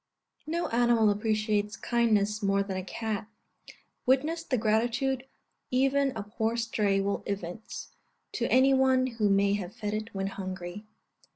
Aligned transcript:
No 0.47 0.67
animal 0.69 1.11
appreciates 1.11 1.77
kindness 1.77 2.41
more 2.41 2.63
than 2.63 2.75
a 2.75 2.83
cat. 2.83 3.27
Witness 4.07 4.43
the 4.43 4.57
gratitude 4.57 5.27
even 5.69 6.11
a 6.15 6.23
poor 6.23 6.57
stray 6.57 6.99
will 6.99 7.21
evince, 7.27 7.89
to 8.31 8.49
any 8.51 8.73
one 8.73 9.05
who 9.05 9.29
may 9.29 9.53
have 9.53 9.75
fed 9.75 9.93
it 9.93 10.09
when 10.11 10.25
hungry. 10.25 10.87